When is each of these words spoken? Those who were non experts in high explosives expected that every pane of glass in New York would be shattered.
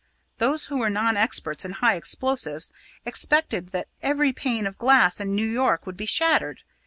Those 0.39 0.65
who 0.65 0.77
were 0.77 0.89
non 0.89 1.15
experts 1.15 1.63
in 1.63 1.73
high 1.73 1.93
explosives 1.93 2.73
expected 3.05 3.67
that 3.67 3.87
every 4.01 4.33
pane 4.33 4.65
of 4.65 4.79
glass 4.79 5.19
in 5.19 5.35
New 5.35 5.45
York 5.45 5.85
would 5.85 5.95
be 5.95 6.07
shattered. 6.07 6.63